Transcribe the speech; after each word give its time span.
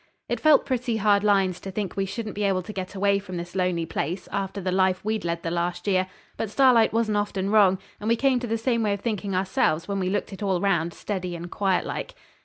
It 0.27 0.39
felt 0.39 0.65
pretty 0.65 0.97
hard 0.97 1.23
lines 1.23 1.59
to 1.59 1.69
think 1.69 1.95
we 1.95 2.07
shouldn't 2.07 2.33
be 2.33 2.41
able 2.41 2.63
to 2.63 2.73
get 2.73 2.95
away 2.95 3.19
from 3.19 3.37
this 3.37 3.53
lonely 3.53 3.85
place 3.85 4.27
after 4.31 4.59
the 4.59 4.71
life 4.71 5.05
we'd 5.05 5.23
led 5.23 5.43
the 5.43 5.51
last 5.51 5.85
year; 5.85 6.07
but 6.37 6.49
Starlight 6.49 6.91
wasn't 6.91 7.17
often 7.17 7.51
wrong, 7.51 7.77
and 7.99 8.09
we 8.09 8.15
came 8.15 8.39
to 8.39 8.47
the 8.47 8.57
same 8.57 8.81
way 8.81 8.93
of 8.93 9.01
thinking 9.01 9.35
ourselves 9.35 9.87
when 9.87 9.99
we 9.99 10.09
looked 10.09 10.29
at 10.33 10.41
it 10.41 10.43
all 10.43 10.59
round, 10.59 10.95
steady 10.95 11.35
and 11.35 11.51
quiet 11.51 11.85
like. 11.85 12.15